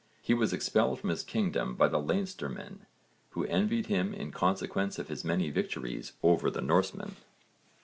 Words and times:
He 0.23 0.33
was 0.33 0.51
expelled 0.51 0.99
from 0.99 1.11
his 1.11 1.21
kingdom 1.21 1.75
by 1.75 1.87
the 1.87 1.99
Leinstermen, 1.99 2.87
who 3.37 3.45
envied 3.45 3.85
him 3.85 4.15
in 4.15 4.31
consequence 4.31 4.97
of 4.97 5.09
his 5.09 5.23
many 5.23 5.51
victories 5.51 6.13
over 6.23 6.49
the 6.49 6.59
Norsemen! 6.59 7.17